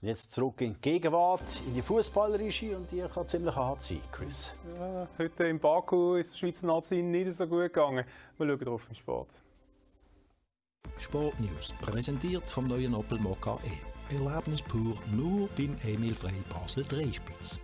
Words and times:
Und 0.00 0.06
jetzt 0.06 0.30
zurück 0.30 0.60
in 0.60 0.74
die 0.74 0.80
Gegenwart, 0.80 1.42
in 1.66 1.74
die 1.74 1.82
Fußballregie 1.82 2.72
und 2.74 2.88
die 2.92 3.02
kann 3.12 3.26
ziemlich 3.26 3.56
hart 3.56 3.82
sein, 3.82 4.00
Chris. 4.12 4.52
Ja, 4.78 5.08
heute 5.18 5.48
in 5.48 5.58
Baku 5.58 6.14
ist 6.14 6.32
der 6.32 6.38
Schweizer 6.38 6.68
Nazi 6.68 7.02
nicht 7.02 7.34
so 7.34 7.48
gut 7.48 7.62
gegangen. 7.62 8.04
Wir 8.36 8.46
schauen 8.46 8.58
drauf 8.60 8.86
im 8.88 8.94
Sport. 8.94 9.30
Sportnews, 10.98 11.74
präsentiert 11.80 12.48
vom 12.48 12.68
neuen 12.68 12.94
Opel 12.94 13.18
Mokka 13.18 13.58
E. 13.64 14.14
Erlebnis 14.14 14.62
pur 14.62 14.94
nur 15.10 15.48
beim 15.56 15.76
Emil 15.84 16.14
Frey 16.14 16.42
Basel 16.48 16.84
Dreispitz. 16.84 17.58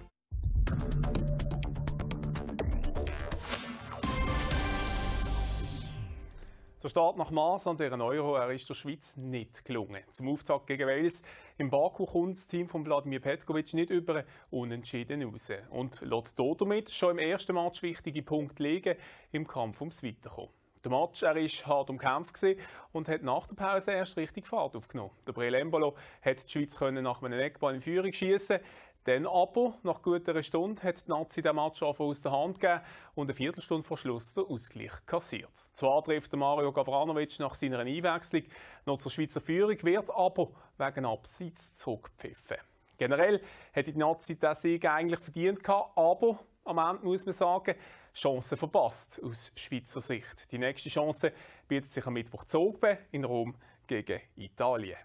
Der 6.84 6.90
Start 6.90 7.16
nach 7.16 7.30
Maß 7.30 7.66
an 7.68 7.78
dieser 7.78 7.98
Euro 7.98 8.36
er 8.36 8.50
ist 8.50 8.68
der 8.68 8.74
Schweiz 8.74 9.16
nicht 9.16 9.64
gelungen. 9.64 10.02
Zum 10.10 10.28
Auftakt 10.28 10.66
gegen 10.66 10.86
Wales 10.86 11.22
im 11.56 11.70
Baku 11.70 12.04
kommt 12.04 12.34
das 12.34 12.46
Team 12.46 12.68
von 12.68 12.84
Wladimir 12.84 13.20
Petkovic 13.20 13.72
nicht 13.72 13.88
über 13.88 14.22
unentschieden 14.50 15.22
raus 15.22 15.50
und 15.70 16.02
lässt 16.02 16.38
damit 16.38 16.90
schon 16.90 17.12
im 17.12 17.18
ersten 17.20 17.54
Match 17.54 17.80
wichtige 17.80 18.22
Punkte 18.22 18.62
liegen 18.62 18.96
im 19.32 19.46
Kampf 19.46 19.80
ums 19.80 20.02
Weiterkommen. 20.02 20.50
Der 20.84 20.92
Match 20.92 21.22
ist 21.22 21.66
hart 21.66 21.88
umkämpft 21.88 22.44
und 22.92 23.08
hat 23.08 23.22
nach 23.22 23.46
der 23.46 23.54
Pause 23.56 23.92
erst 23.92 24.18
richtig 24.18 24.46
Fahrt 24.46 24.76
aufgenommen. 24.76 25.12
Der 25.26 25.32
Breel 25.32 25.54
Embolo 25.54 25.96
hat 26.20 26.44
die 26.44 26.52
Schweiz 26.52 26.78
nach 26.78 27.22
einem 27.22 27.40
Eckball 27.40 27.76
in 27.76 27.80
Führung 27.80 28.12
schießen. 28.12 28.58
Dann 29.04 29.26
aber, 29.26 29.74
nach 29.82 30.00
guter 30.00 30.42
Stunde, 30.42 30.82
hat 30.82 31.06
die 31.06 31.10
Nazi 31.10 31.42
den 31.42 31.56
Match 31.56 31.82
aus 31.82 32.22
der 32.22 32.32
Hand 32.32 32.58
gegeben 32.58 32.80
und 33.14 33.26
eine 33.26 33.34
Viertelstunde 33.34 33.82
vor 33.82 33.98
Schluss 33.98 34.32
den 34.32 34.44
Ausgleich 34.44 34.92
kassiert. 35.04 35.54
Zwar 35.54 36.02
trifft 36.02 36.32
Mario 36.32 36.72
Gavranovic 36.72 37.38
nach 37.38 37.54
seiner 37.54 37.80
Einwechslung 37.80 38.44
noch 38.86 38.98
zur 38.98 39.12
Schweizer 39.12 39.42
Führung, 39.42 39.76
wird 39.82 40.10
aber 40.10 40.48
wegen 40.78 41.04
Abseits 41.04 41.74
zurückgepfiffen. 41.74 42.56
Generell 42.96 43.42
hätte 43.72 43.92
die 43.92 43.98
Nazi 43.98 44.38
diesen 44.38 44.54
Sieg 44.54 44.86
eigentlich 44.86 45.20
verdient 45.20 45.62
gehabt, 45.62 45.98
aber 45.98 46.38
am 46.64 46.78
Ende 46.78 47.04
muss 47.04 47.26
man 47.26 47.34
sagen, 47.34 47.74
Chance 48.14 48.56
verpasst 48.56 49.20
aus 49.22 49.52
Schweizer 49.54 50.00
Sicht. 50.00 50.50
Die 50.50 50.58
nächste 50.58 50.88
Chance 50.88 51.32
bietet 51.68 51.90
sich 51.90 52.06
am 52.06 52.14
Mittwoch 52.14 52.44
zu 52.44 52.78
in 53.10 53.24
Rom 53.24 53.54
gegen 53.86 54.20
Italien. 54.36 54.96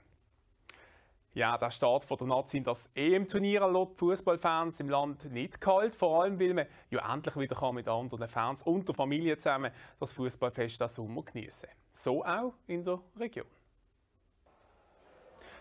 Ja, 1.33 1.59
der 1.59 1.69
Start 1.69 2.03
von 2.03 2.17
der 2.17 2.27
Nazi 2.27 2.57
in 2.57 2.63
das 2.63 2.89
EM-Turnier 2.95 3.67
lässt 3.69 3.99
Fußballfans 3.99 4.79
im 4.79 4.89
Land 4.89 5.31
nicht 5.31 5.61
kalt. 5.61 5.95
Vor 5.95 6.23
allem, 6.23 6.39
weil 6.39 6.55
man 6.55 6.65
ja 6.89 7.13
endlich 7.13 7.35
wieder 7.35 7.71
mit 7.71 7.87
anderen 7.87 8.27
Fans 8.27 8.63
und 8.63 8.87
der 8.87 8.95
Familie 8.95 9.37
zusammen 9.37 9.71
das 9.99 10.11
Fußballfest 10.13 10.81
diesen 10.81 10.89
Sommer 10.89 11.21
genießen 11.21 11.69
So 11.93 12.25
auch 12.25 12.53
in 12.65 12.83
der 12.83 12.99
Region. 13.19 13.45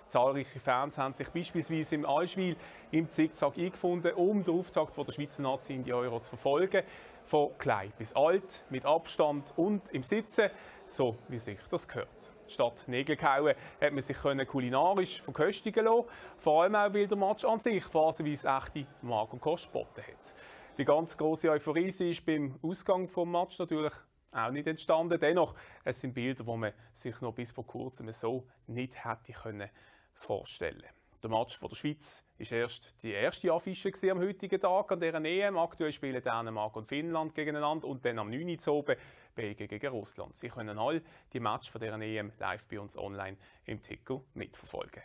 Zahlreiche 0.09 0.59
Fans 0.59 0.97
haben 0.97 1.13
sich 1.13 1.29
beispielsweise 1.29 1.97
im 1.97 2.07
Allschwil 2.07 2.57
im 2.91 3.11
Zickzack 3.11 3.59
eingefunden, 3.59 4.15
um 4.15 4.43
den 4.43 4.59
Auftakt 4.59 4.97
der 4.97 5.13
Schweizer 5.13 5.43
Nazi 5.43 5.75
in 5.75 5.85
die 5.85 5.93
Euro 5.93 6.19
zu 6.21 6.31
verfolgen. 6.31 6.83
Von 7.25 7.51
klein 7.59 7.93
bis 7.99 8.17
alt, 8.17 8.65
mit 8.71 8.87
Abstand 8.87 9.53
und 9.57 9.87
im 9.91 10.03
Sitzen, 10.03 10.49
so 10.87 11.19
wie 11.29 11.39
sich 11.39 11.59
das 11.71 11.87
gehört. 11.87 12.38
Statt 12.49 12.85
Nägel 12.87 13.17
kauen 13.17 13.55
hat 13.81 13.93
man 13.93 14.03
sich 14.03 14.17
kulinarisch 14.17 15.21
verköstigen 15.21 15.85
lassen. 15.85 16.09
Vor 16.37 16.63
allem 16.63 16.75
auch, 16.75 16.93
weil 16.95 17.07
der 17.07 17.17
Match 17.17 17.45
an 17.45 17.61
sich 17.61 17.85
phasenweise 17.85 18.49
echte 18.49 18.87
Mag- 19.03 19.33
und 19.33 19.41
Kost 19.41 19.73
hat. 19.75 20.35
Die 20.79 20.85
ganz 20.85 21.17
große 21.17 21.51
Euphorie 21.51 21.89
ist 21.89 22.25
beim 22.25 22.59
Ausgang 22.63 23.05
des 23.05 23.17
Match 23.17 23.59
natürlich 23.59 23.93
auch 24.33 24.51
nicht 24.51 24.67
entstanden. 24.67 25.19
Dennoch, 25.21 25.55
es 25.85 26.01
sind 26.01 26.15
Bilder, 26.15 26.45
die 26.45 26.57
man 26.57 26.73
sich 26.93 27.21
noch 27.21 27.35
bis 27.35 27.53
vor 27.53 27.67
kurzem 27.67 28.13
so 28.13 28.47
nicht 28.67 29.05
hätte 29.05 29.33
können 29.33 29.69
vorstellen 30.15 30.85
Der 31.21 31.31
Match 31.31 31.57
von 31.57 31.69
der 31.69 31.75
Schweiz 31.75 32.23
ist 32.39 32.53
erst 32.53 33.03
die 33.03 33.11
erste 33.11 33.53
Affische 33.53 33.91
am 34.13 34.21
heutigen 34.21 34.61
Tag 34.61 34.93
an 34.93 35.01
dieser 35.01 35.25
EM. 35.25 35.59
Aktuell 35.59 35.93
spielen 35.93 36.23
Dänemark 36.23 36.77
und 36.77 36.87
Finnland 36.87 37.35
gegeneinander 37.35 37.89
und 37.89 38.05
dann 38.05 38.21
am 38.21 38.31
9. 38.31 38.57
Uhr 38.69 38.85
Belgien 39.35 39.67
gegen 39.67 39.89
Russland. 39.89 40.37
Sie 40.37 40.49
können 40.49 40.79
all 40.79 41.03
die 41.33 41.41
Matches 41.41 41.69
von 41.69 41.81
dieser 41.81 42.01
EM 42.01 42.31
live 42.39 42.69
bei 42.69 42.79
uns 42.79 42.97
online 42.97 43.37
im 43.65 43.83
Ticker 43.83 44.23
mitverfolgen. 44.35 45.03